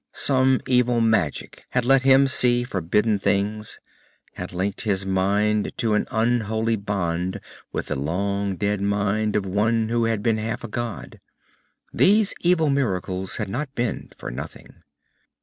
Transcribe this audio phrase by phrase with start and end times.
[0.13, 3.79] Some evil magic had let him see forbidden things,
[4.33, 7.39] had linked his mind in an unholy bond
[7.71, 11.21] with the long dead mind of one who had been half a god.
[11.93, 14.81] These evil miracles had not been for nothing.